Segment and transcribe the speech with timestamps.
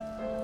[0.00, 0.39] you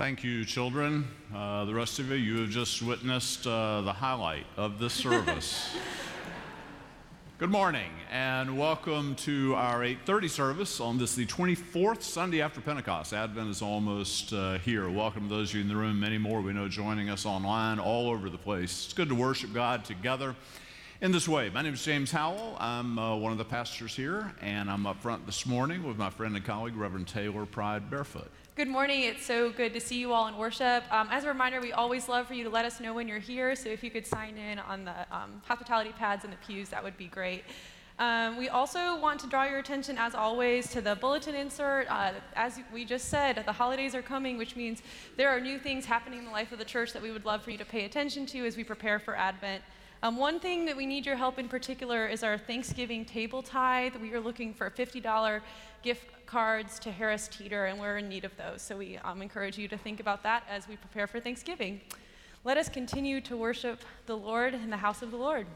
[0.00, 1.06] Thank you, children.
[1.34, 5.76] Uh, the rest of you, you have just witnessed uh, the highlight of this service.
[7.38, 13.12] Good morning and welcome to our 8:30 service on this the 24th Sunday after Pentecost.
[13.12, 14.88] Advent is almost uh, here.
[14.88, 17.78] Welcome to those of you in the room, many more we know joining us online
[17.78, 18.86] all over the place.
[18.86, 20.34] It's good to worship God together
[21.02, 21.50] in this way.
[21.50, 22.56] My name is James Howell.
[22.58, 26.08] I'm uh, one of the pastors here, and I'm up front this morning with my
[26.08, 28.30] friend and colleague, Reverend Taylor Pride Barefoot.
[28.60, 29.04] Good morning.
[29.04, 30.84] It's so good to see you all in worship.
[30.92, 33.18] Um, as a reminder, we always love for you to let us know when you're
[33.18, 33.56] here.
[33.56, 36.84] So if you could sign in on the um, hospitality pads in the pews, that
[36.84, 37.44] would be great.
[37.98, 41.90] Um, we also want to draw your attention, as always, to the bulletin insert.
[41.90, 44.82] Uh, as we just said, the holidays are coming, which means
[45.16, 47.40] there are new things happening in the life of the church that we would love
[47.40, 49.62] for you to pay attention to as we prepare for Advent.
[50.02, 53.96] Um, one thing that we need your help in particular is our Thanksgiving table tithe.
[53.96, 55.42] We are looking for $50
[55.82, 58.62] gift cards to Harris Teeter, and we're in need of those.
[58.62, 61.82] So we um, encourage you to think about that as we prepare for Thanksgiving.
[62.44, 65.46] Let us continue to worship the Lord in the house of the Lord.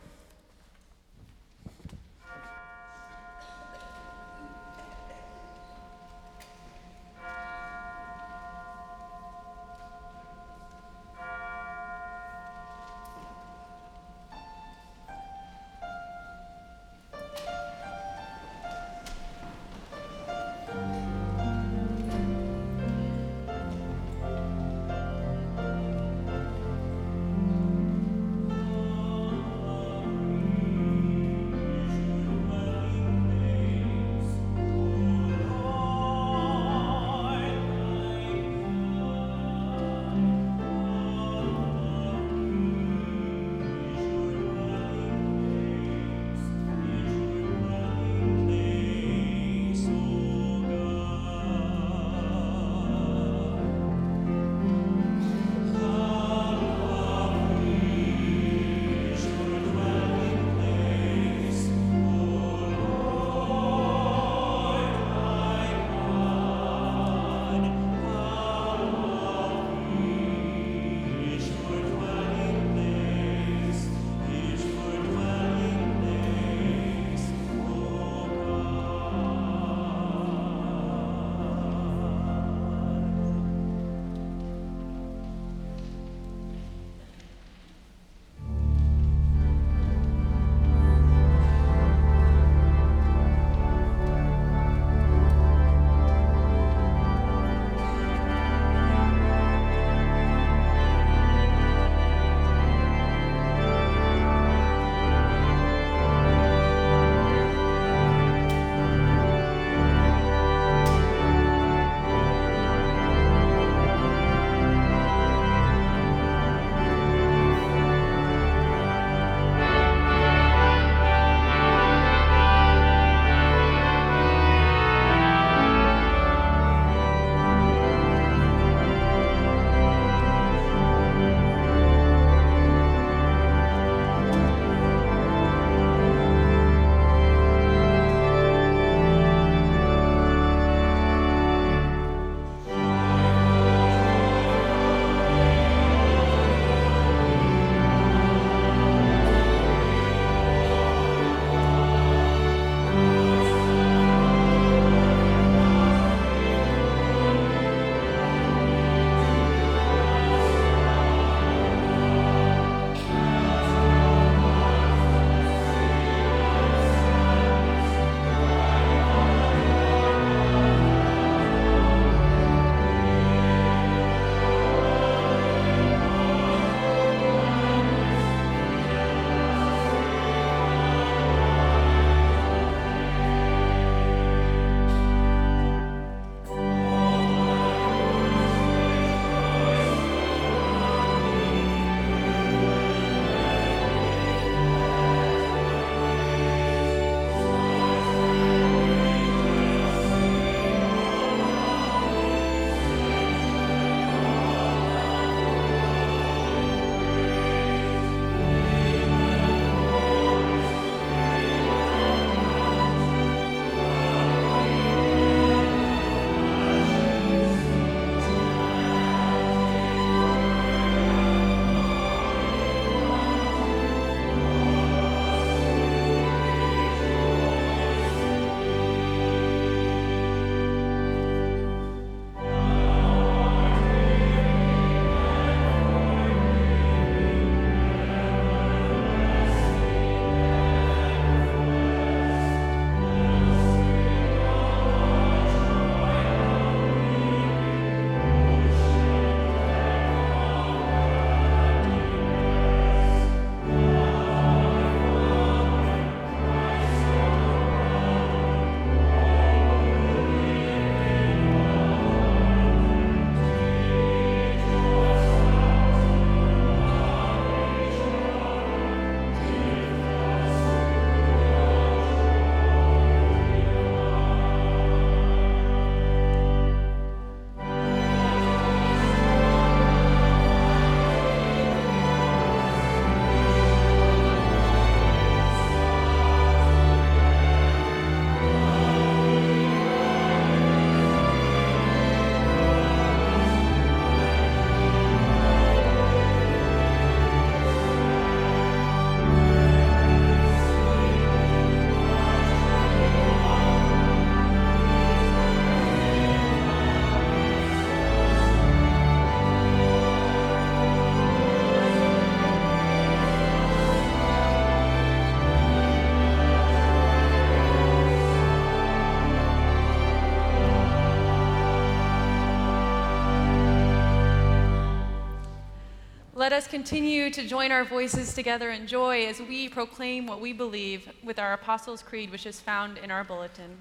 [326.45, 330.53] Let us continue to join our voices together in joy as we proclaim what we
[330.53, 333.79] believe with our Apostles' Creed, which is found in our bulletin.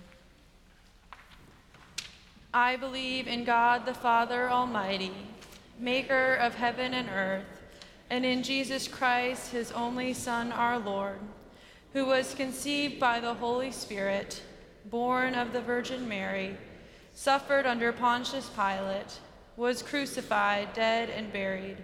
[2.53, 5.12] I believe in God the Father Almighty,
[5.77, 7.63] maker of heaven and earth,
[8.10, 11.20] and in Jesus Christ, his only Son, our Lord,
[11.91, 14.41] who was conceived by the Holy Spirit,
[14.86, 16.55] born of the Virgin Mary,
[17.13, 19.20] suffered under Pontius Pilate,
[19.58, 21.84] was crucified, dead, and buried.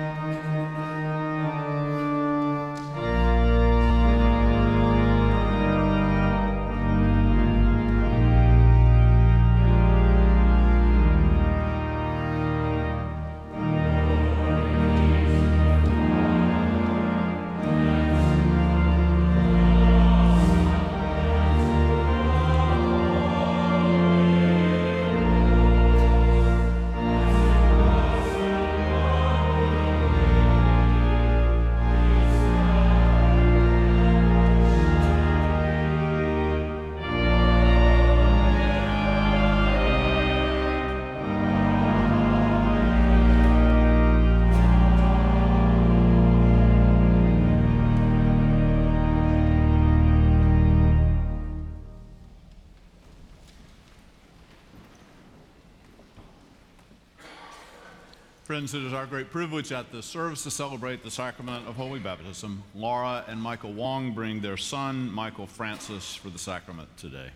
[58.51, 61.99] Friends, it is our great privilege at this service to celebrate the sacrament of holy
[61.99, 62.61] baptism.
[62.75, 67.29] Laura and Michael Wong bring their son, Michael Francis, for the sacrament today.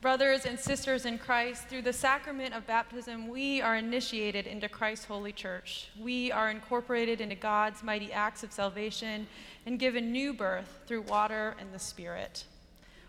[0.00, 5.04] Brothers and sisters in Christ, through the sacrament of baptism, we are initiated into Christ's
[5.04, 5.90] holy church.
[5.96, 9.28] We are incorporated into God's mighty acts of salvation
[9.64, 12.46] and given new birth through water and the Spirit.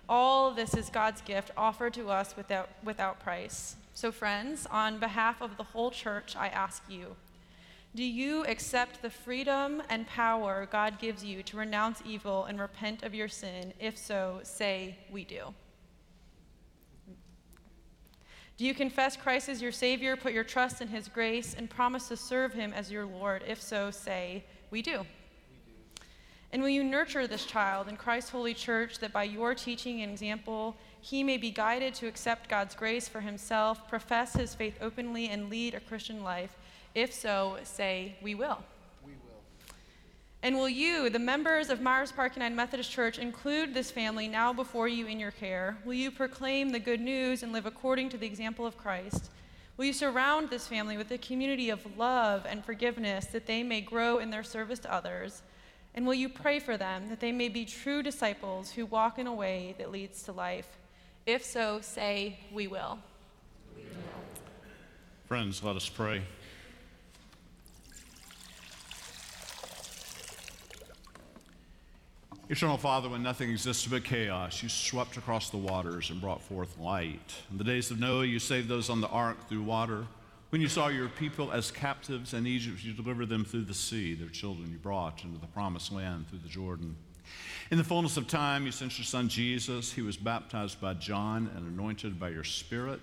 [0.08, 3.76] All this is God's gift offered to us without, without price.
[3.96, 7.16] So, friends, on behalf of the whole church, I ask you
[7.96, 13.04] do you accept the freedom and power God gives you to renounce evil and repent
[13.04, 13.72] of your sin?
[13.80, 15.54] If so, say, We do.
[18.58, 22.10] Do you confess Christ as your Savior, put your trust in His grace, and promise
[22.10, 23.46] to serve Him as your Lord?
[23.48, 25.06] If so, say, We do.
[26.52, 30.12] And will you nurture this child in Christ's holy church that by your teaching and
[30.12, 30.76] example,
[31.06, 35.52] he may be guided to accept God's grace for himself, profess his faith openly, and
[35.52, 36.58] lead a Christian life?
[36.96, 38.58] If so, say, We will.
[39.06, 39.76] We will.
[40.42, 44.52] And will you, the members of Myers Park United Methodist Church, include this family now
[44.52, 45.78] before you in your care?
[45.86, 49.30] Will you proclaim the good news and live according to the example of Christ?
[49.78, 53.80] Will you surround this family with a community of love and forgiveness that they may
[53.80, 55.44] grow in their service to others?
[55.94, 59.28] And will you pray for them that they may be true disciples who walk in
[59.28, 60.80] a way that leads to life?
[61.26, 63.00] If so, say, We will.
[65.26, 66.22] Friends, let us pray.
[72.48, 76.78] Eternal Father, when nothing existed but chaos, you swept across the waters and brought forth
[76.78, 77.34] light.
[77.50, 80.06] In the days of Noah, you saved those on the ark through water.
[80.52, 84.14] When you saw your people as captives in Egypt, you delivered them through the sea.
[84.14, 86.96] Their children you brought into the promised land through the Jordan.
[87.72, 89.92] In the fullness of time, you sent your son Jesus.
[89.92, 93.00] He was baptized by John and anointed by your Spirit.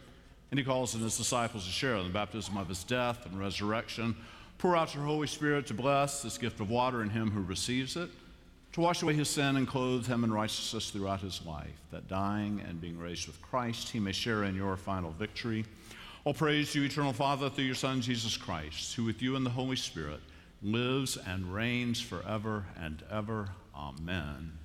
[0.50, 3.40] And he calls on his disciples to share in the baptism of his death and
[3.40, 4.14] resurrection.
[4.58, 7.96] Pour out your Holy Spirit to bless this gift of water in him who receives
[7.96, 8.10] it,
[8.72, 12.62] to wash away his sin and clothe him in righteousness throughout his life, that dying
[12.68, 15.64] and being raised with Christ, he may share in your final victory.
[16.24, 19.44] All praise to you, eternal Father, through your Son, Jesus Christ, who with you and
[19.44, 20.20] the Holy Spirit
[20.62, 23.48] lives and reigns forever and ever.
[23.74, 24.58] Amen.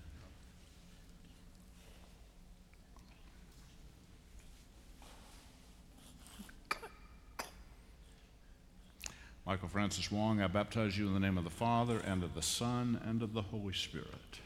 [9.46, 12.42] Michael Francis Wong, I baptize you in the name of the Father, and of the
[12.42, 14.42] Son, and of the Holy Spirit.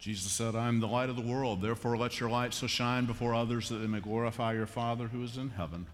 [0.00, 1.60] Jesus said, I am the light of the world.
[1.60, 5.22] Therefore, let your light so shine before others that they may glorify your Father who
[5.22, 5.86] is in heaven.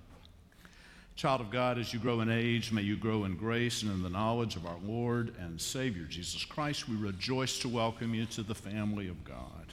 [1.17, 4.05] Child of God, as you grow in age, may you grow in grace and in
[4.05, 6.89] the knowledge of our Lord and Savior Jesus Christ.
[6.89, 9.66] We rejoice to welcome you to the family of God.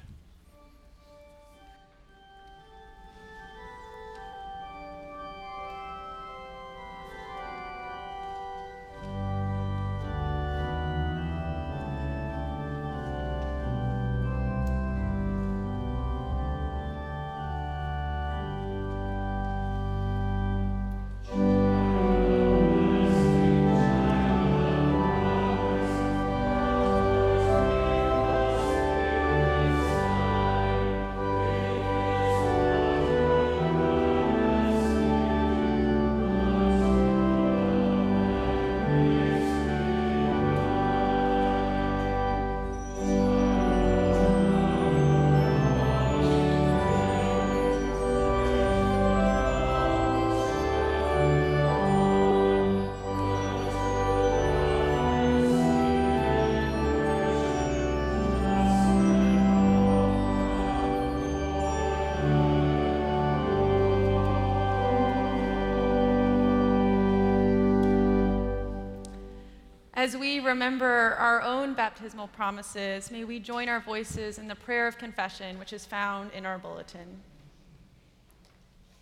[70.13, 74.87] As we remember our own baptismal promises, may we join our voices in the prayer
[74.87, 77.19] of confession, which is found in our bulletin.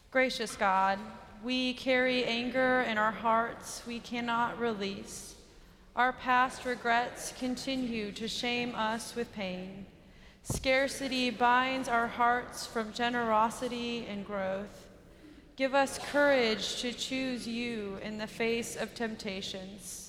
[0.10, 1.00] Gracious God,
[1.44, 5.36] we carry anger in our hearts we cannot release.
[5.98, 9.86] Our past regrets continue to shame us with pain.
[10.44, 14.88] Scarcity binds our hearts from generosity and growth.
[15.58, 20.01] Give us courage to choose you in the face of temptations.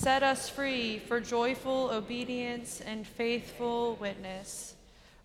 [0.00, 4.76] Set us free for joyful obedience and faithful witness.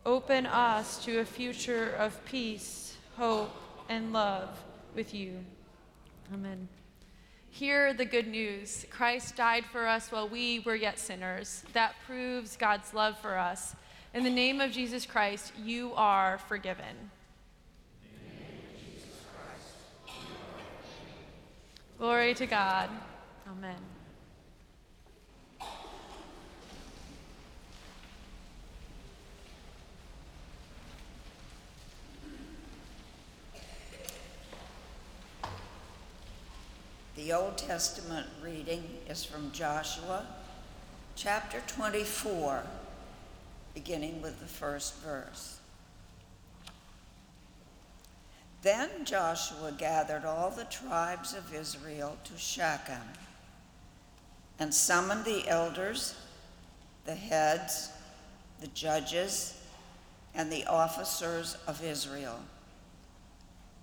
[0.04, 3.56] Open us to a future of peace, hope,
[3.88, 4.50] and love
[4.96, 5.46] with you.
[6.34, 6.68] Amen.
[7.52, 11.64] Hear the good news Christ died for us while we were yet sinners.
[11.74, 13.76] That proves God's love for us.
[14.16, 17.12] In the name of Jesus Christ, you are forgiven.
[22.00, 22.90] Glory to God.
[23.48, 23.93] Amen.
[37.24, 40.26] The Old Testament reading is from Joshua
[41.16, 42.64] chapter 24,
[43.74, 45.58] beginning with the first verse.
[48.62, 53.08] Then Joshua gathered all the tribes of Israel to Shechem
[54.60, 56.16] and summoned the elders,
[57.06, 57.90] the heads,
[58.60, 59.58] the judges,
[60.36, 62.42] and the officers of Israel.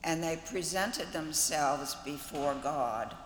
[0.04, 3.16] And they presented themselves before God.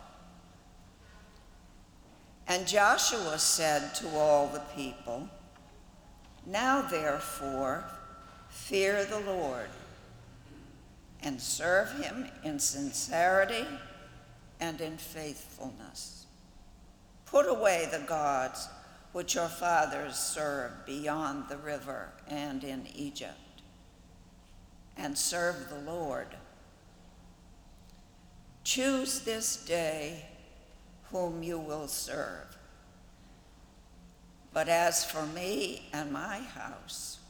[2.47, 5.29] And Joshua said to all the people,
[6.47, 7.85] Now therefore,
[8.49, 9.69] fear the Lord
[11.23, 13.67] and serve him in sincerity
[14.61, 16.27] and in faithfulness.
[17.25, 18.69] Put away the gods
[19.13, 23.63] which your fathers served beyond the river and in Egypt,
[24.97, 26.27] and serve the Lord.
[28.65, 30.27] Choose this day
[31.15, 32.59] whom you will serve.
[34.53, 37.21] But as for me and my house,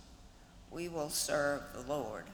[0.71, 2.25] we will serve the Lord.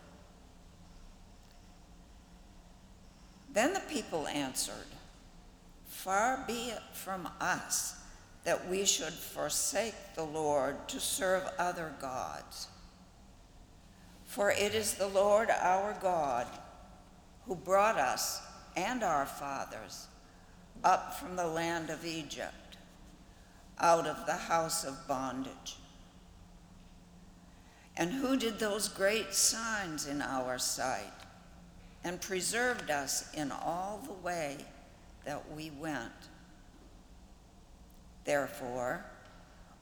[3.53, 4.77] Then the people answered,
[5.89, 7.97] Far be it from us
[8.45, 12.69] that we should forsake the Lord to serve other gods.
[14.25, 16.47] For it is the Lord our God
[17.47, 18.41] who brought us
[18.77, 20.07] and our fathers
[20.85, 22.77] up from the land of Egypt,
[23.79, 25.77] out of the house of bondage.
[27.97, 31.13] And who did those great signs in our sight?
[32.05, 34.57] and preserved us in all the way
[35.25, 36.11] that we went.
[38.25, 39.05] Therefore,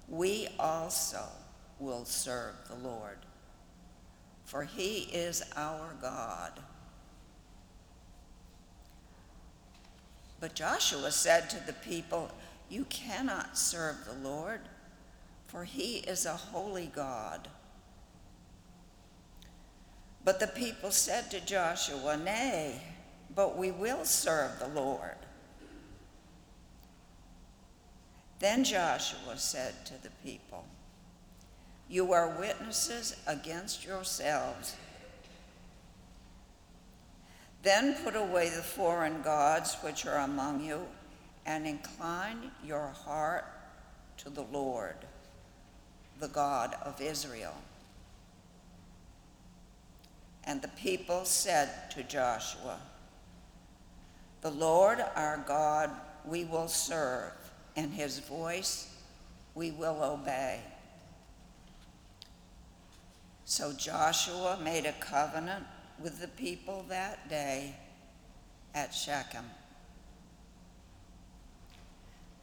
[0.08, 1.22] we also
[1.78, 3.18] will serve the Lord,
[4.44, 6.52] for he is our God.
[10.40, 12.31] But Joshua said to the people,
[12.68, 14.61] You cannot serve the Lord,
[15.46, 17.48] for he is a holy God.
[20.24, 22.81] But the people said to Joshua, Nay,
[23.35, 25.16] but we will serve the Lord.
[28.38, 30.64] Then Joshua said to the people,
[31.88, 34.77] You are witnesses against yourselves.
[37.68, 40.87] Then put away the foreign gods which are among you,
[41.44, 43.44] and incline your heart
[44.16, 44.96] to the Lord,
[46.18, 47.52] the God of Israel.
[50.44, 52.81] And the people said to Joshua,
[54.40, 55.90] The Lord our God
[56.24, 57.35] we will serve,
[57.76, 58.96] and his voice
[59.54, 60.61] we will obey.
[63.44, 65.66] So Joshua made a covenant
[66.02, 67.74] with the people that day
[68.74, 69.44] at Shechem.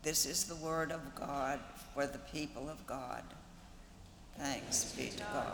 [0.03, 1.59] This is the word of God
[1.93, 3.23] for the people of God.
[4.37, 5.53] Thanks be to God.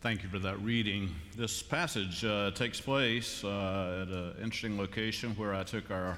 [0.00, 1.12] Thank you for that reading.
[1.36, 6.16] This passage uh, takes place uh, at an interesting location where I took our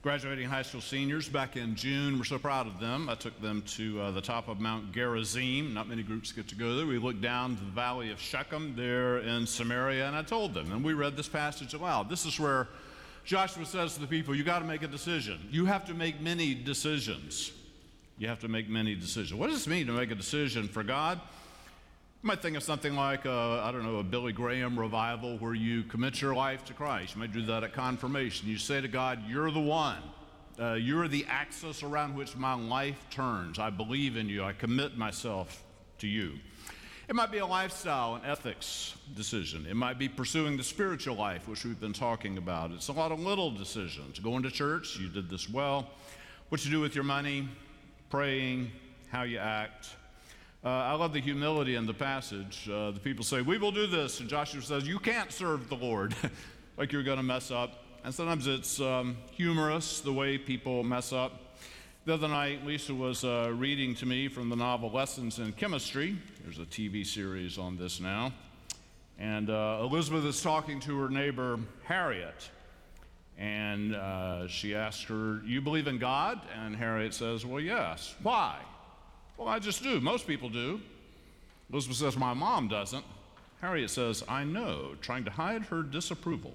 [0.00, 2.16] graduating high school seniors back in June.
[2.16, 3.10] We're so proud of them.
[3.10, 5.74] I took them to uh, the top of Mount Gerizim.
[5.74, 6.86] Not many groups get to go there.
[6.86, 10.72] We looked down to the valley of Shechem there in Samaria, and I told them,
[10.72, 12.08] and we read this passage aloud.
[12.08, 12.68] This is where
[13.26, 15.38] Joshua says to the people, You got to make a decision.
[15.50, 17.52] You have to make many decisions.
[18.16, 19.38] You have to make many decisions.
[19.38, 21.20] What does it mean to make a decision for God?
[22.24, 25.52] You might think of something like, a, I don't know, a Billy Graham revival where
[25.52, 27.14] you commit your life to Christ.
[27.14, 28.48] You might do that at confirmation.
[28.48, 29.98] You say to God, You're the one.
[30.58, 33.58] Uh, you're the axis around which my life turns.
[33.58, 34.42] I believe in you.
[34.42, 35.62] I commit myself
[35.98, 36.38] to you.
[37.10, 39.66] It might be a lifestyle and ethics decision.
[39.68, 42.70] It might be pursuing the spiritual life, which we've been talking about.
[42.70, 44.18] It's a lot of little decisions.
[44.18, 45.90] Going to church, you did this well.
[46.48, 47.50] What you do with your money,
[48.08, 48.70] praying,
[49.10, 49.90] how you act.
[50.64, 52.70] Uh, I love the humility in the passage.
[52.72, 54.20] Uh, the people say, We will do this.
[54.20, 56.14] And Joshua says, You can't serve the Lord.
[56.78, 57.84] like you're going to mess up.
[58.02, 61.58] And sometimes it's um, humorous the way people mess up.
[62.06, 66.16] The other night, Lisa was uh, reading to me from the novel Lessons in Chemistry.
[66.42, 68.32] There's a TV series on this now.
[69.18, 72.50] And uh, Elizabeth is talking to her neighbor, Harriet.
[73.36, 76.40] And uh, she asks her, You believe in God?
[76.58, 78.14] And Harriet says, Well, yes.
[78.22, 78.58] Why?
[79.36, 80.00] Well, I just do.
[80.00, 80.80] Most people do.
[81.72, 83.04] Elizabeth says, My mom doesn't.
[83.60, 86.52] Harriet says, I know, trying to hide her disapproval.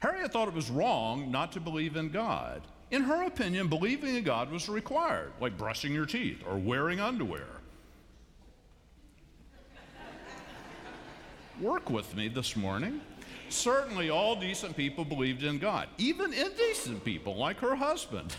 [0.00, 2.62] Harriet thought it was wrong not to believe in God.
[2.90, 7.48] In her opinion, believing in God was required, like brushing your teeth or wearing underwear.
[11.60, 13.00] Work with me this morning.
[13.48, 18.34] Certainly, all decent people believed in God, even indecent people like her husband.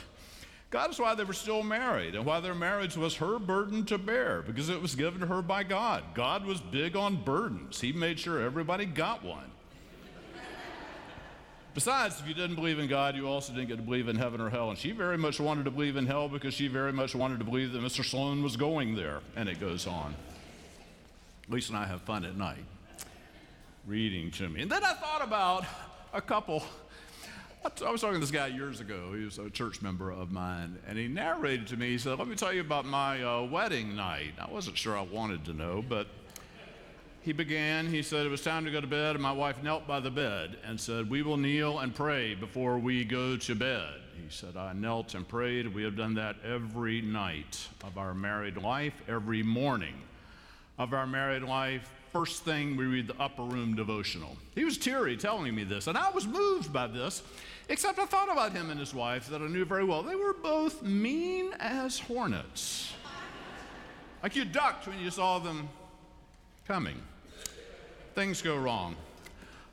[0.69, 3.97] God is why they were still married and why their marriage was her burden to
[3.97, 6.04] bear because it was given to her by God.
[6.13, 9.51] God was big on burdens, He made sure everybody got one.
[11.75, 14.39] Besides, if you didn't believe in God, you also didn't get to believe in heaven
[14.39, 14.69] or hell.
[14.69, 17.43] And she very much wanted to believe in hell because she very much wanted to
[17.43, 18.04] believe that Mr.
[18.04, 19.19] Sloane was going there.
[19.36, 20.15] And it goes on.
[21.49, 22.63] Lisa and I have fun at night
[23.86, 24.62] reading to me.
[24.62, 25.65] And then I thought about
[26.13, 26.63] a couple.
[27.65, 29.13] I was talking to this guy years ago.
[29.17, 30.78] He was a church member of mine.
[30.88, 33.95] And he narrated to me, he said, Let me tell you about my uh, wedding
[33.95, 34.34] night.
[34.39, 36.06] I wasn't sure I wanted to know, but
[37.21, 39.88] he began, he said it was time to go to bed, and my wife knelt
[39.88, 43.95] by the bed and said, We will kneel and pray before we go to bed.
[44.15, 45.73] He said, I knelt and prayed.
[45.73, 49.95] We have done that every night of our married life, every morning
[50.78, 51.89] of our married life.
[52.13, 54.38] First thing, we read the upper room devotional.
[54.54, 57.23] He was teary telling me this, and I was moved by this,
[57.69, 60.04] except I thought about him and his wife that I knew very well.
[60.04, 62.93] They were both mean as hornets.
[64.23, 65.69] like you ducked when you saw them
[66.67, 67.01] coming
[68.15, 68.95] things go wrong.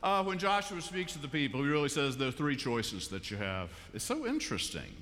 [0.03, 3.31] Uh, when Joshua speaks to the people, he really says there are three choices that
[3.31, 3.69] you have.
[3.93, 4.93] It's so interesting.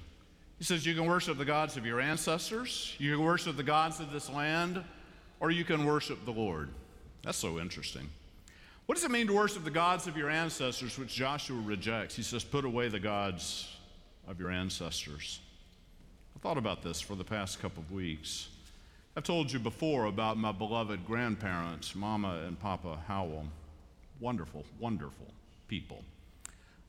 [0.60, 4.00] He says you can worship the gods of your ancestors, you can worship the gods
[4.00, 4.84] of this land,
[5.40, 6.70] or you can worship the Lord.
[7.24, 8.10] That's so interesting.
[8.92, 12.14] What does it mean to worship the gods of your ancestors, which Joshua rejects?
[12.14, 13.74] He says, put away the gods
[14.28, 15.40] of your ancestors.
[16.36, 18.50] I thought about this for the past couple of weeks.
[19.16, 23.46] I've told you before about my beloved grandparents, Mama and Papa Howell.
[24.20, 25.28] Wonderful, wonderful
[25.70, 26.04] people.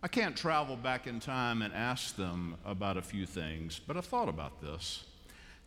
[0.03, 4.07] I can't travel back in time and ask them about a few things, but I've
[4.07, 5.05] thought about this.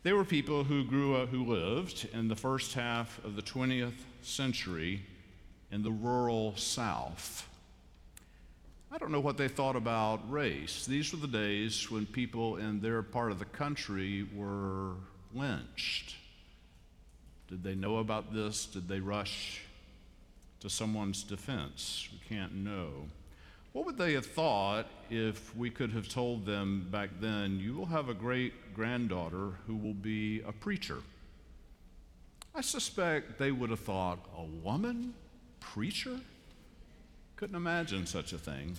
[0.02, 4.04] They were people who grew up, who lived in the first half of the 20th
[4.20, 5.00] century
[5.70, 7.48] in the rural South.
[8.92, 10.86] I don't know what they thought about race.
[10.86, 14.94] These were the days when people in their part of the country were
[15.34, 16.14] lynched
[17.48, 18.66] did they know about this?
[18.66, 19.60] Did they rush
[20.60, 22.08] to someone's defense?
[22.12, 22.90] We can't know.
[23.72, 27.86] What would they have thought if we could have told them back then, you will
[27.86, 30.98] have a great granddaughter who will be a preacher?
[32.54, 35.14] I suspect they would have thought, a woman
[35.72, 36.20] preacher?
[37.36, 38.76] Couldn't imagine such a thing.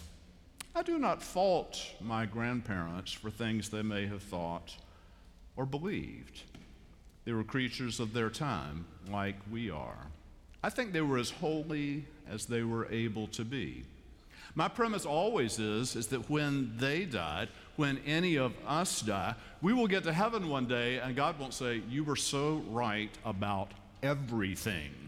[0.73, 4.75] I do not fault my grandparents for things they may have thought
[5.55, 6.43] or believed.
[7.25, 10.07] They were creatures of their time, like we are.
[10.63, 13.83] I think they were as holy as they were able to be.
[14.55, 19.73] My premise always is, is that when they died, when any of us die, we
[19.73, 23.71] will get to heaven one day and God won't say, You were so right about
[24.01, 25.06] everything.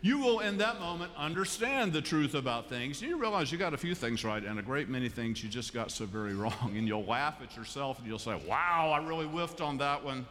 [0.00, 3.02] You will, in that moment, understand the truth about things.
[3.02, 5.74] You realize you got a few things right and a great many things you just
[5.74, 6.74] got so very wrong.
[6.76, 10.26] And you'll laugh at yourself and you'll say, Wow, I really whiffed on that one.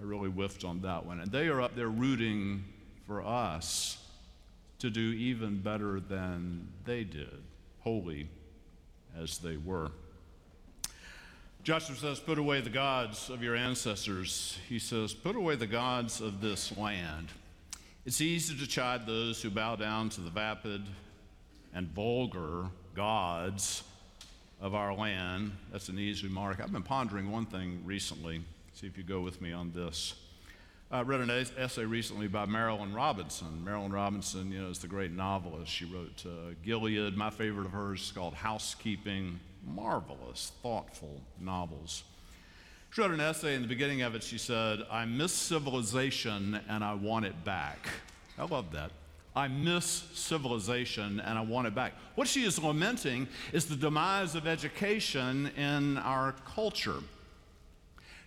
[0.00, 1.20] I really whiffed on that one.
[1.20, 2.64] And they are up there rooting
[3.06, 3.98] for us
[4.78, 7.42] to do even better than they did,
[7.80, 8.28] holy
[9.16, 9.90] as they were.
[11.62, 14.58] Joshua says, Put away the gods of your ancestors.
[14.68, 17.28] He says, Put away the gods of this land.
[18.04, 20.82] It's easy to chide those who bow down to the vapid
[21.72, 23.84] and vulgar gods
[24.60, 25.52] of our land.
[25.70, 26.58] That's an easy remark.
[26.60, 28.42] I've been pondering one thing recently.
[28.72, 30.14] See if you go with me on this.
[30.90, 33.62] I read an essay recently by Marilynne Robinson.
[33.64, 35.70] Marilynne Robinson, you know, is the great novelist.
[35.70, 37.16] She wrote uh, Gilead.
[37.16, 39.38] My favorite of hers is called Housekeeping.
[39.64, 42.02] Marvelous, thoughtful novels.
[42.92, 44.22] She wrote an essay in the beginning of it.
[44.22, 47.88] She said, I miss civilization and I want it back.
[48.38, 48.90] I love that.
[49.34, 51.94] I miss civilization and I want it back.
[52.16, 56.98] What she is lamenting is the demise of education in our culture.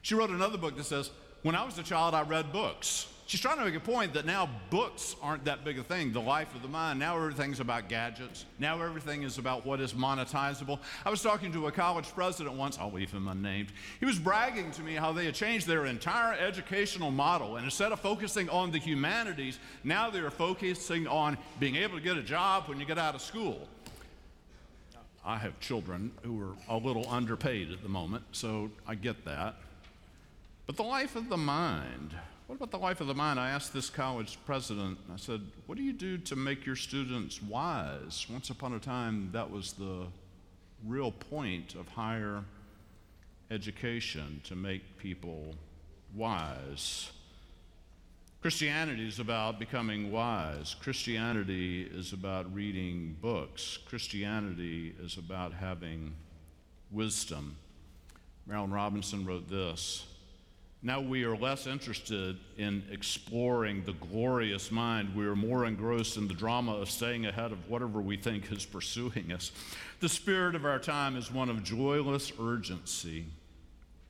[0.02, 1.12] She wrote another book that says,
[1.44, 3.06] When I was a child, I read books.
[3.28, 6.22] She's trying to make a point that now books aren't that big a thing, the
[6.22, 7.00] life of the mind.
[7.00, 8.46] Now everything's about gadgets.
[8.60, 10.78] Now everything is about what is monetizable.
[11.04, 13.70] I was talking to a college president once, I'll leave him unnamed.
[14.00, 17.56] He was bragging to me how they had changed their entire educational model.
[17.56, 22.04] And instead of focusing on the humanities, now they are focusing on being able to
[22.04, 23.68] get a job when you get out of school.
[25.26, 29.56] I have children who are a little underpaid at the moment, so I get that.
[30.68, 32.12] But the life of the mind,
[32.48, 33.40] what about the life of the mind?
[33.40, 37.42] I asked this college president, I said, What do you do to make your students
[37.42, 38.28] wise?
[38.30, 40.08] Once upon a time, that was the
[40.86, 42.44] real point of higher
[43.50, 45.56] education to make people
[46.14, 47.12] wise.
[48.42, 50.76] Christianity is about becoming wise.
[50.80, 53.80] Christianity is about reading books.
[53.88, 56.14] Christianity is about having
[56.92, 57.58] wisdom.
[58.48, 60.06] Marilynne Robinson wrote this
[60.86, 65.16] now we are less interested in exploring the glorious mind.
[65.16, 68.68] We are more engrossed in the drama of staying ahead of whatever we think is
[68.68, 69.52] pursuing us.
[70.00, 73.26] The spirit of our time is one of joyless urgency,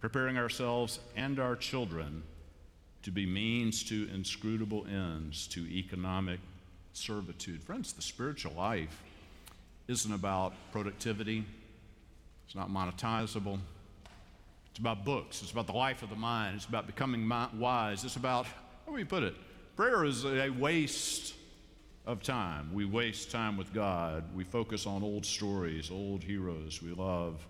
[0.02, 2.24] preparing ourselves and our children
[3.04, 6.42] to be means to inscrutable ends, to economic
[6.92, 7.64] servitude.
[7.64, 9.02] Friends, the spiritual life
[9.88, 11.46] isn't about productivity,
[12.46, 13.60] it's not monetizable.
[14.76, 15.42] It's about books.
[15.42, 16.58] It's about the life of the mind.
[16.58, 18.04] It's about becoming wise.
[18.04, 18.52] It's about, how
[18.88, 19.34] do we put it?
[19.78, 21.34] Prayer is a waste
[22.06, 22.74] of time.
[22.74, 24.26] We waste time with God.
[24.36, 26.82] We focus on old stories, old heroes.
[26.82, 27.48] We love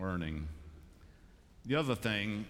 [0.00, 0.48] learning.
[1.66, 2.46] The other thing,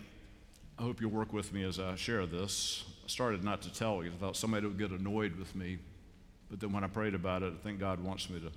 [0.78, 2.84] I hope you'll work with me as I share this.
[3.04, 4.12] I started not to tell you.
[4.12, 5.78] I thought somebody would get annoyed with me.
[6.48, 8.52] But then when I prayed about it, I think God wants me to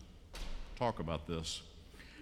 [0.76, 1.64] talk about this.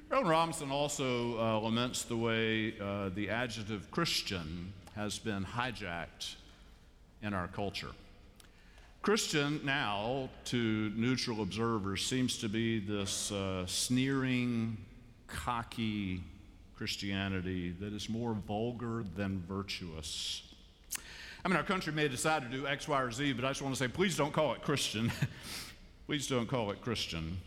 [0.09, 6.33] Marilynne Robinson also uh, laments the way uh, the adjective Christian has been hijacked
[7.21, 7.91] in our culture.
[9.03, 14.77] Christian now, to neutral observers, seems to be this uh, sneering,
[15.27, 16.23] cocky
[16.75, 20.41] Christianity that is more vulgar than virtuous.
[21.45, 23.61] I mean, our country may decide to do X, Y, or Z, but I just
[23.61, 25.11] want to say, please don't call it Christian.
[26.07, 27.37] please don't call it Christian.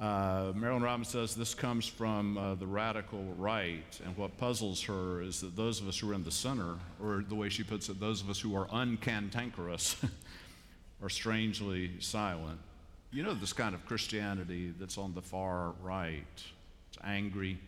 [0.00, 5.22] Uh, Marilynne Robinson says this comes from uh, the radical right, and what puzzles her
[5.22, 7.88] is that those of us who are in the center, or the way she puts
[7.88, 9.96] it, those of us who are uncantankerous,
[11.02, 12.58] are strangely silent.
[13.12, 16.24] You know, this kind of Christianity that's on the far right.
[16.34, 17.58] It's angry,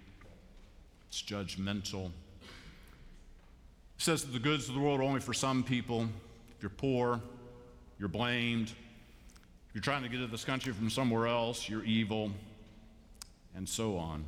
[1.09, 2.07] it's judgmental.
[2.07, 2.13] It
[3.99, 6.09] says that the goods of the world are only for some people.
[6.57, 7.21] If you're poor,
[7.99, 8.73] you're blamed,
[9.75, 12.31] you're trying to get to this country from somewhere else, you're evil,
[13.57, 14.25] and so on.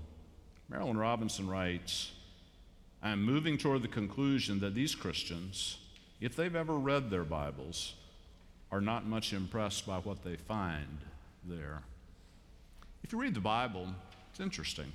[0.71, 2.11] Marilynne Robinson writes
[3.03, 5.79] I'm moving toward the conclusion that these Christians,
[6.21, 7.95] if they've ever read their Bibles,
[8.73, 10.99] are not much impressed by what they find
[11.45, 11.83] there.
[13.05, 13.87] If you read the Bible,
[14.31, 14.93] it's interesting.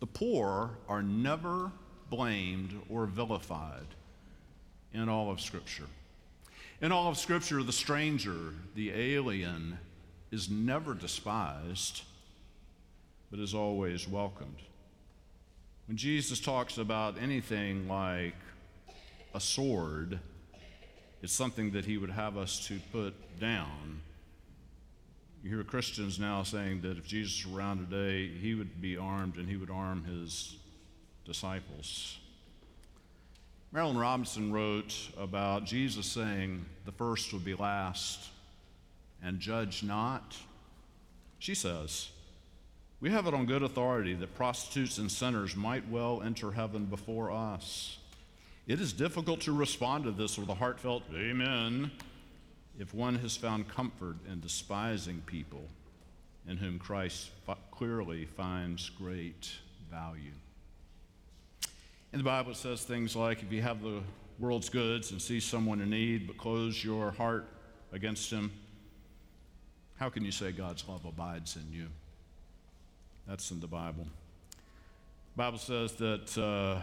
[0.00, 1.70] The poor are never
[2.08, 3.86] blamed or vilified
[4.94, 5.84] in all of Scripture.
[6.82, 9.78] In all of Scripture, the stranger, the alien,
[10.32, 12.02] is never despised,
[13.30, 14.58] but is always welcomed.
[15.86, 18.34] When Jesus talks about anything like
[19.32, 20.18] a sword,
[21.22, 24.00] it's something that he would have us to put down.
[25.44, 29.36] You hear Christians now saying that if Jesus were around today, he would be armed
[29.36, 30.56] and he would arm his
[31.24, 32.18] disciples.
[33.74, 38.28] Marilynne Robinson wrote about Jesus saying, The first will be last,
[39.22, 40.36] and judge not.
[41.38, 42.10] She says,
[43.00, 47.30] We have it on good authority that prostitutes and sinners might well enter heaven before
[47.30, 47.96] us.
[48.66, 51.90] It is difficult to respond to this with a heartfelt Amen
[52.78, 55.64] if one has found comfort in despising people
[56.46, 57.30] in whom Christ
[57.70, 59.50] clearly finds great
[59.90, 60.32] value.
[62.12, 64.02] In the Bible, says things like if you have the
[64.38, 67.48] world's goods and see someone in need, but close your heart
[67.90, 68.52] against him,
[69.96, 71.86] how can you say God's love abides in you?
[73.26, 74.06] That's in the Bible.
[74.50, 76.82] The Bible says that uh,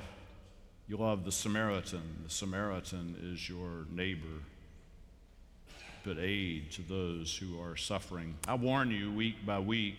[0.87, 2.01] You love the Samaritan.
[2.23, 4.41] The Samaritan is your neighbor.
[6.03, 8.35] But aid to those who are suffering.
[8.47, 9.97] I warn you week by week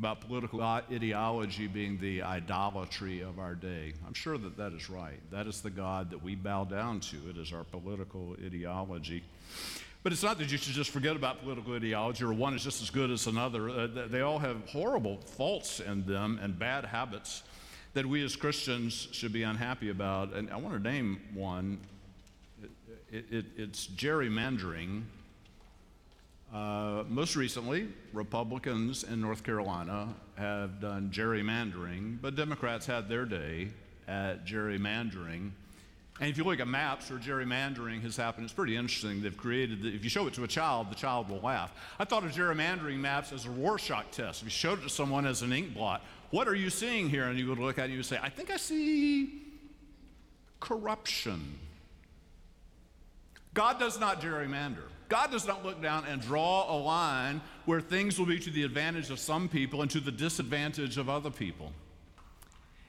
[0.00, 3.92] about political ideology being the idolatry of our day.
[4.06, 5.20] I'm sure that that is right.
[5.30, 7.16] That is the God that we bow down to.
[7.28, 9.22] It is our political ideology.
[10.02, 12.80] But it's not that you should just forget about political ideology or one is just
[12.80, 13.68] as good as another.
[13.68, 17.42] Uh, they all have horrible faults in them and bad habits
[17.92, 20.32] that we as Christians should be unhappy about.
[20.32, 21.78] And I want to name one.
[23.12, 25.02] It, it, it's gerrymandering.
[26.52, 33.68] Uh, most recently, Republicans in North Carolina have done gerrymandering, but Democrats had their day
[34.08, 35.52] at gerrymandering.
[36.20, 39.22] And if you look at maps where gerrymandering has happened, it's pretty interesting.
[39.22, 41.72] They've created, the, if you show it to a child, the child will laugh.
[41.98, 44.42] I thought of gerrymandering maps as a Rorschach test.
[44.42, 47.24] If you showed it to someone as an ink blot, what are you seeing here?
[47.24, 49.42] And you would look at it and you would say, I think I see
[50.58, 51.58] corruption.
[53.54, 54.88] God does not gerrymander.
[55.10, 58.62] God does not look down and draw a line where things will be to the
[58.62, 61.72] advantage of some people and to the disadvantage of other people.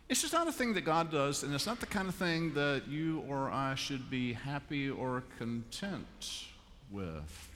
[0.07, 2.53] It's just not a thing that God does, and it's not the kind of thing
[2.53, 6.45] that you or I should be happy or content
[6.91, 7.49] with.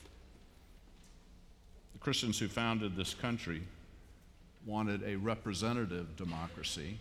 [1.93, 3.61] The Christians who founded this country
[4.65, 6.97] wanted a representative democracy,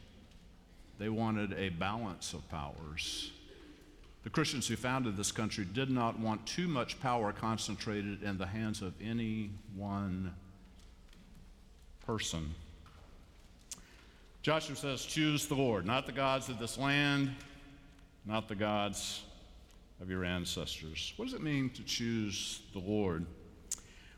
[0.99, 3.31] they wanted a balance of powers.
[4.25, 8.47] The Christians who founded this country did not want too much power concentrated in the
[8.47, 10.35] hands of any one
[12.07, 12.55] person.
[14.41, 17.35] Joshua says, Choose the Lord, not the gods of this land,
[18.25, 19.23] not the gods
[20.01, 21.13] of your ancestors.
[21.17, 23.27] What does it mean to choose the Lord?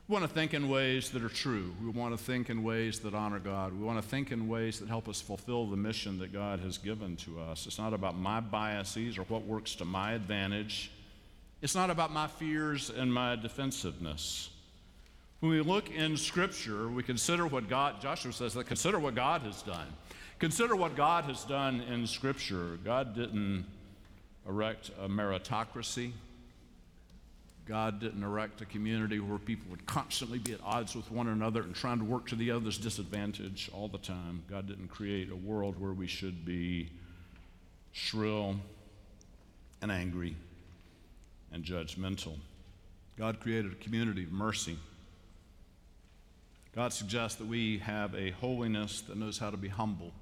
[0.08, 1.74] We want to think in ways that are true.
[1.82, 3.72] We want to think in ways that honor God.
[3.76, 6.78] We want to think in ways that help us fulfill the mission that God has
[6.78, 7.66] given to us.
[7.66, 10.92] It's not about my biases or what works to my advantage.
[11.60, 14.50] It's not about my fears and my defensiveness.
[15.40, 19.42] When we look in Scripture, we consider what God, Joshua says that consider what God
[19.42, 19.88] has done.
[20.38, 22.78] Consider what God has done in Scripture.
[22.84, 23.66] God didn't
[24.48, 26.12] erect a meritocracy.
[27.66, 31.62] God didn't erect a community where people would constantly be at odds with one another
[31.62, 34.44] and trying to work to the other's disadvantage all the time.
[34.48, 36.90] God didn't create a world where we should be
[37.92, 38.56] shrill
[39.82, 40.36] and angry
[41.52, 42.34] and judgmental.
[43.18, 44.78] God created a community of mercy.
[46.74, 50.12] God suggests that we have a holiness that knows how to be humble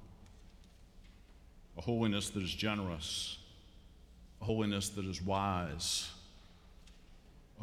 [1.77, 3.37] a holiness that is generous,
[4.41, 6.09] a holiness that is wise,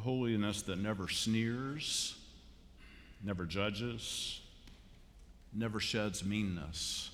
[0.00, 2.16] holiness that never sneers,
[3.22, 4.40] never judges,
[5.52, 7.10] never sheds meanness.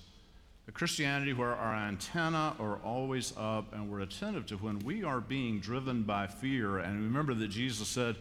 [0.68, 5.20] A Christianity where our antenna are always up and we're attentive to when we are
[5.20, 6.78] being driven by fear.
[6.78, 8.16] And remember that Jesus said,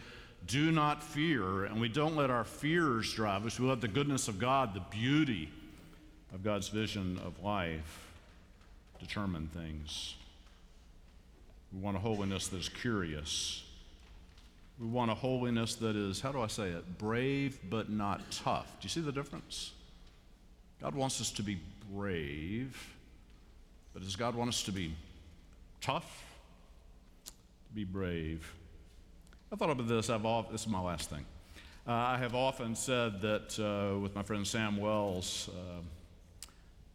[0.45, 1.65] Do not fear.
[1.65, 3.59] And we don't let our fears drive us.
[3.59, 5.49] We let the goodness of God, the beauty
[6.33, 8.07] of God's vision of life,
[8.97, 10.15] determine things.
[11.73, 13.66] We want a holiness that is curious.
[14.79, 18.67] We want a holiness that is, how do I say it, brave but not tough.
[18.79, 19.71] Do you see the difference?
[20.81, 21.59] God wants us to be
[21.91, 22.95] brave,
[23.93, 24.93] but does God want us to be
[25.81, 26.23] tough?
[27.25, 28.53] To be brave.
[29.51, 30.09] I thought about this.
[30.09, 31.25] I've all, this is my last thing.
[31.87, 35.81] Uh, I have often said that uh, with my friend Sam Wells, uh,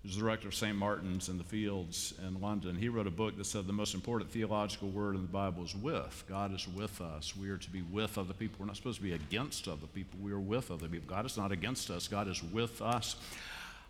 [0.03, 0.77] who's the director of St.
[0.77, 4.31] Martin's in the Fields in London, he wrote a book that said the most important
[4.31, 6.25] theological word in the Bible is with.
[6.29, 7.37] God is with us.
[7.37, 8.57] We are to be with other people.
[8.61, 10.19] We're not supposed to be against other people.
[10.21, 11.09] We are with other people.
[11.09, 12.09] God is not against us.
[12.09, 13.17] God is with us.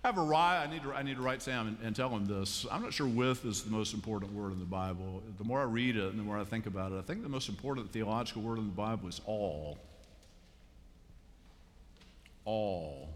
[0.05, 2.27] I have a I need to, I need to write Sam and, and tell him
[2.27, 2.67] this.
[2.73, 5.23] I'm not sure with is the most important word in the Bible.
[5.39, 7.29] The more I read it and the more I think about it, I think the
[7.29, 9.79] most important theological word in the Bible is all.
[12.45, 13.09] All.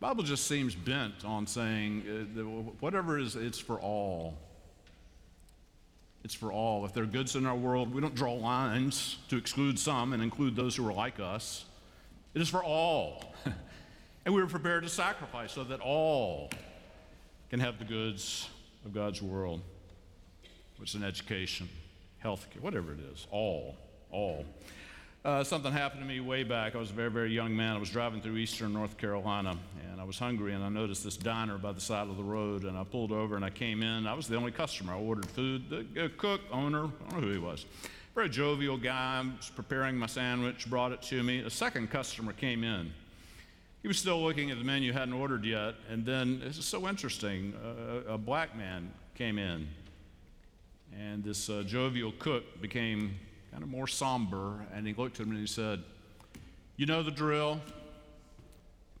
[0.00, 2.42] Bible just seems bent on saying uh,
[2.80, 4.36] whatever is, it's for all.
[6.22, 6.84] It's for all.
[6.84, 10.22] If there are goods in our world, we don't draw lines to exclude some and
[10.22, 11.64] include those who are like us.
[12.34, 13.34] It is for all.
[14.26, 16.50] and we are prepared to sacrifice so that all
[17.48, 18.48] can have the goods
[18.84, 19.62] of God's world,
[20.78, 21.68] which is an education,
[22.18, 23.26] health care, whatever it is.
[23.30, 23.76] All.
[24.10, 24.44] All.
[25.26, 26.76] Uh, something happened to me way back.
[26.76, 27.74] I was a very, very young man.
[27.74, 29.58] I was driving through eastern North Carolina,
[29.90, 32.62] and I was hungry, and I noticed this diner by the side of the road,
[32.62, 34.06] and I pulled over and I came in.
[34.06, 34.92] I was the only customer.
[34.92, 35.68] I ordered food.
[35.68, 37.66] The cook, owner, I don't know who he was.
[38.14, 39.20] Very jovial guy.
[39.20, 41.40] I was preparing my sandwich, brought it to me.
[41.40, 42.92] A second customer came in.
[43.82, 47.52] He was still looking at the menu, hadn't ordered yet, and then it's so interesting.
[47.64, 49.66] Uh, a black man came in.
[50.96, 53.16] And this uh, jovial cook became
[53.56, 55.82] kind of more somber, and he looked at him and he said,
[56.76, 57.58] You know the drill.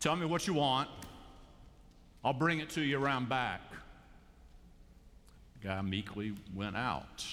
[0.00, 0.88] Tell me what you want.
[2.24, 3.60] I'll bring it to you around back.
[5.60, 7.26] The guy meekly went out.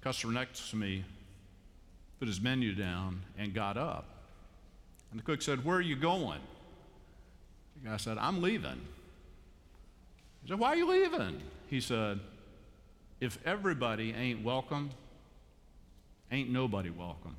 [0.00, 1.04] Customer next to me
[2.18, 4.06] put his menu down and got up.
[5.12, 6.40] And the cook said, Where are you going?
[7.80, 8.80] The guy said, I'm leaving.
[10.42, 11.40] He said, Why are you leaving?
[11.68, 12.18] He said,
[13.20, 14.90] If everybody ain't welcome,
[16.30, 17.36] ain't nobody welcome.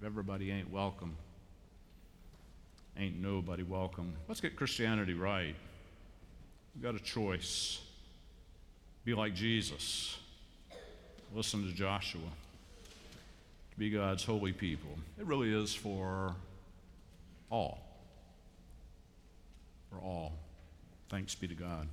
[0.00, 1.16] If everybody ain't welcome,
[2.98, 4.12] ain't nobody welcome.
[4.28, 5.54] Let's get Christianity right.
[6.74, 7.80] We've got a choice.
[9.04, 10.18] Be like Jesus.
[11.34, 12.20] Listen to Joshua.
[13.78, 14.90] Be God's holy people.
[15.18, 16.34] It really is for
[17.50, 17.78] all.
[19.90, 20.32] For all.
[21.08, 21.86] Thanks be to God.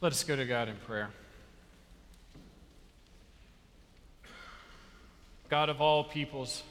[0.00, 1.10] Let us go to God in prayer.
[5.48, 6.62] God of all peoples,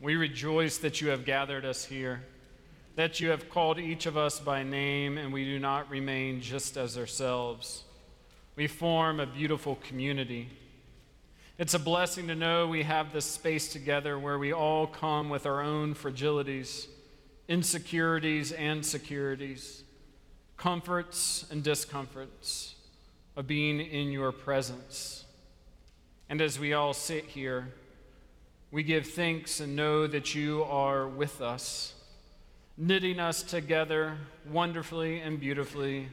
[0.00, 2.22] we rejoice that you have gathered us here,
[2.94, 6.76] that you have called each of us by name, and we do not remain just
[6.76, 7.82] as ourselves.
[8.54, 10.48] We form a beautiful community.
[11.58, 15.46] It's a blessing to know we have this space together where we all come with
[15.46, 16.86] our own fragilities,
[17.48, 19.82] insecurities, and securities
[20.56, 22.74] comforts and discomforts
[23.36, 25.24] of being in your presence.
[26.28, 27.72] And as we all sit here,
[28.70, 31.94] we give thanks and know that you are with us,
[32.76, 34.16] knitting us together
[34.50, 36.08] wonderfully and beautifully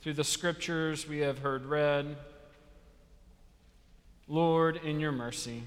[0.00, 2.16] through the scriptures we have heard read.
[4.26, 5.64] Lord, in your mercy.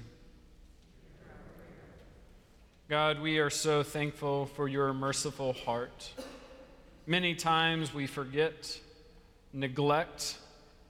[2.88, 6.10] God, we are so thankful for your merciful heart.
[7.08, 8.80] Many times we forget,
[9.52, 10.38] neglect,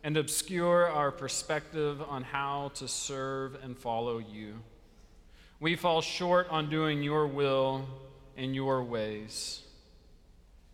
[0.03, 4.55] and obscure our perspective on how to serve and follow you.
[5.61, 7.87] We fall short on doing your will
[8.35, 9.61] in your ways.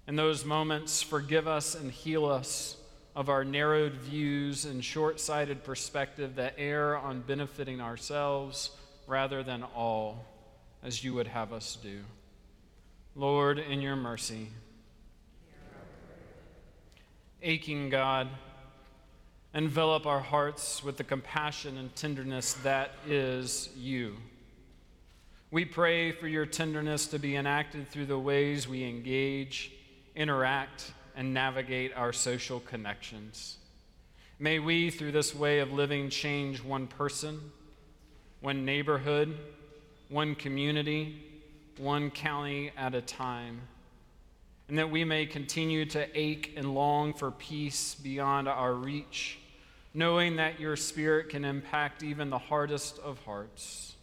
[0.06, 2.76] In those moments, forgive us and heal us
[3.16, 8.70] of our narrowed views and short sighted perspective that err on benefiting ourselves
[9.08, 10.24] rather than all,
[10.84, 11.98] as you would have us do.
[13.16, 14.48] Lord, in your mercy,
[17.42, 18.28] aching God,
[19.54, 24.16] envelop our hearts with the compassion and tenderness that is you.
[25.50, 29.72] We pray for your tenderness to be enacted through the ways we engage,
[30.16, 33.58] interact, and navigate our social connections.
[34.38, 37.38] May we, through this way of living, change one person,
[38.40, 39.36] one neighborhood,
[40.08, 41.22] one community,
[41.76, 43.60] one county at a time
[44.72, 49.38] and that we may continue to ache and long for peace beyond our reach,
[49.92, 53.96] knowing that your Spirit can impact even the hardest of hearts.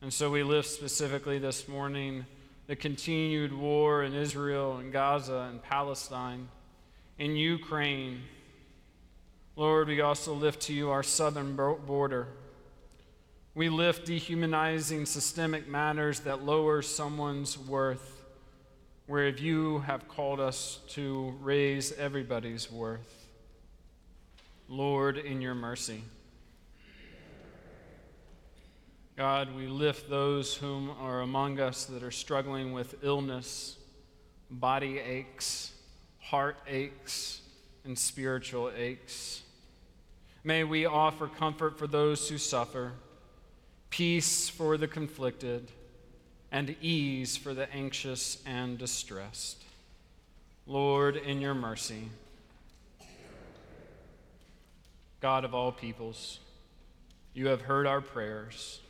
[0.00, 2.24] And so we lift specifically this morning
[2.68, 6.48] the continued war in Israel and Gaza and Palestine,
[7.18, 8.22] in Ukraine.
[9.56, 12.28] Lord, we also lift to you our southern border.
[13.54, 18.21] We lift dehumanizing systemic matters that lower someone's worth
[19.12, 23.28] where you have called us to raise everybody's worth.
[24.70, 26.02] Lord, in your mercy.
[29.14, 33.76] God, we lift those whom are among us that are struggling with illness,
[34.50, 35.72] body aches,
[36.18, 37.42] heart aches,
[37.84, 39.42] and spiritual aches.
[40.42, 42.92] May we offer comfort for those who suffer,
[43.90, 45.70] peace for the conflicted
[46.52, 49.64] and ease for the anxious and distressed.
[50.66, 52.10] Lord, in your mercy,
[55.20, 56.40] God of all peoples,
[57.32, 58.80] you have heard our prayers,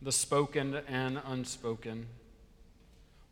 [0.00, 2.06] the spoken and unspoken.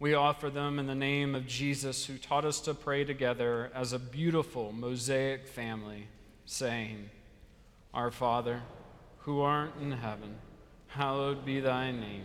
[0.01, 3.93] We offer them in the name of Jesus, who taught us to pray together as
[3.93, 6.09] a beautiful Mosaic family,
[6.47, 7.11] saying,
[7.95, 8.63] Our Father,
[9.19, 10.35] who art in heaven,
[10.89, 12.25] hallowed be thy name.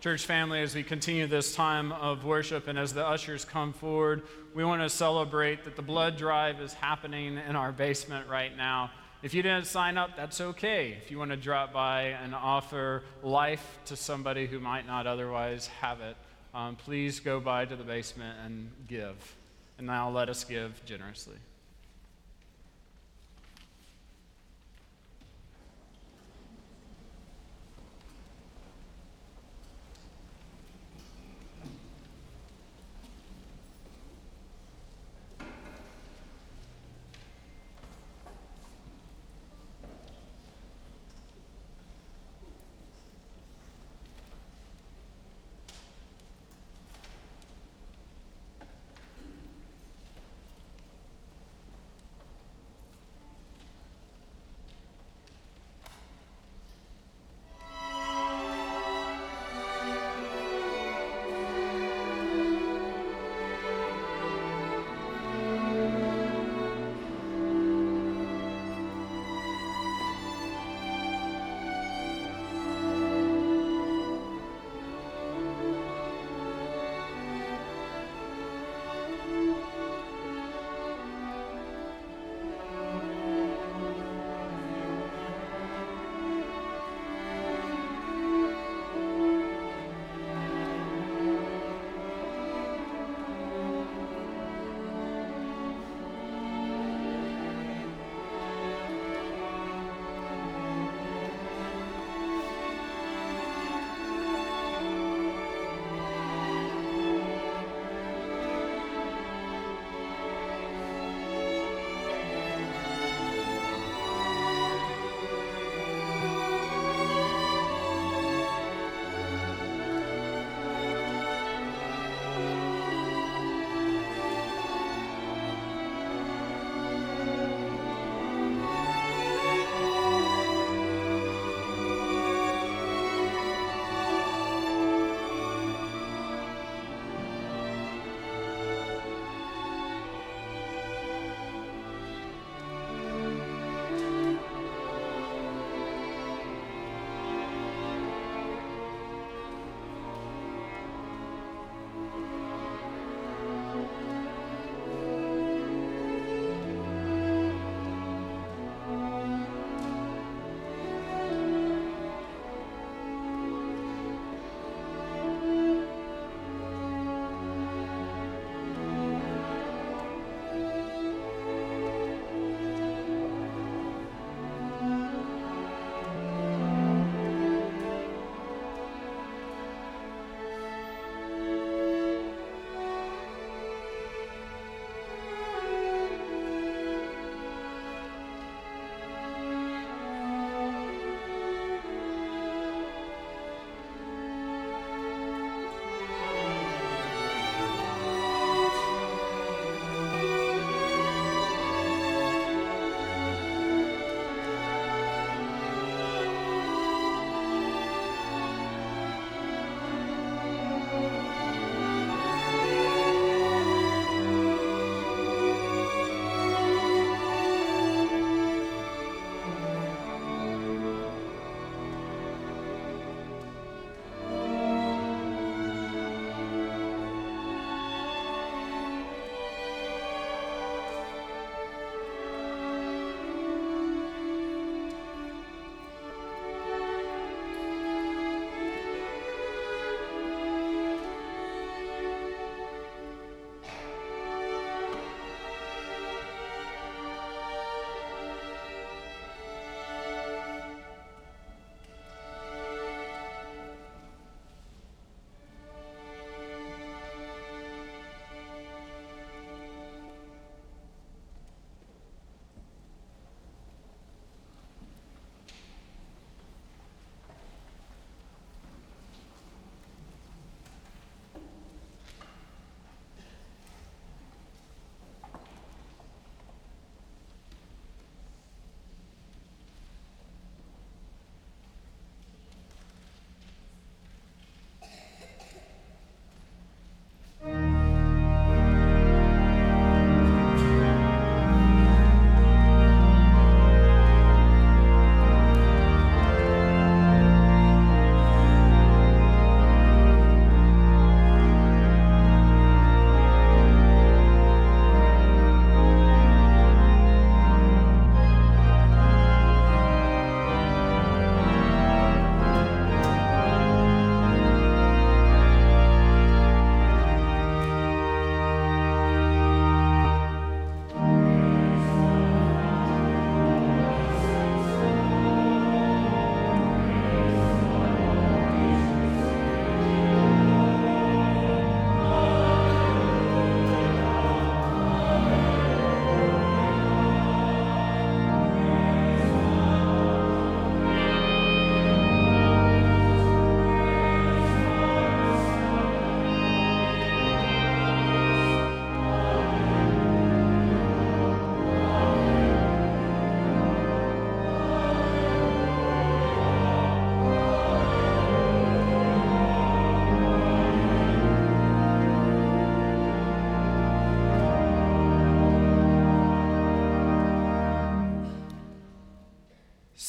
[0.00, 4.22] Church family, as we continue this time of worship and as the ushers come forward,
[4.54, 8.90] we want to celebrate that the blood drive is happening in our basement right now.
[9.22, 10.96] If you didn't sign up, that's okay.
[11.04, 15.66] If you want to drop by and offer life to somebody who might not otherwise
[15.66, 16.16] have it,
[16.54, 19.36] um, please go by to the basement and give.
[19.76, 21.36] And now let us give generously.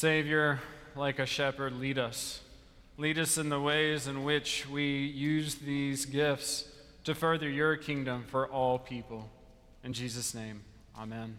[0.02, 0.58] Savior,
[0.96, 2.40] like a shepherd, lead us.
[2.98, 6.64] Lead us in the ways in which we use these gifts
[7.04, 9.30] to further your kingdom for all people.
[9.84, 10.62] In Jesus' name,
[10.98, 11.38] amen.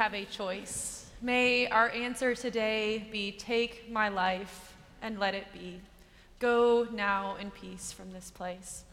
[0.00, 1.10] Have a choice.
[1.20, 5.78] May our answer today be take my life and let it be.
[6.38, 8.84] Go now in peace from this place.